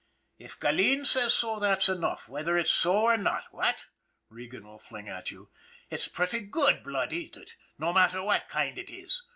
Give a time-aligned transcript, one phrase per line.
[0.39, 3.85] "If Gilleen says so that's enough, whether it's so or not, what?"
[4.29, 5.51] Regan will fling at you."
[5.91, 9.21] It's pretty good blood, ain't it, no matter what kind it is?